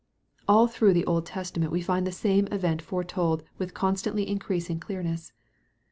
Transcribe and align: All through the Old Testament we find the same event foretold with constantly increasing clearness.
All 0.47 0.65
through 0.65 0.93
the 0.93 1.05
Old 1.05 1.27
Testament 1.27 1.71
we 1.71 1.83
find 1.83 2.07
the 2.07 2.11
same 2.11 2.47
event 2.47 2.81
foretold 2.81 3.43
with 3.59 3.75
constantly 3.75 4.27
increasing 4.27 4.79
clearness. 4.79 5.31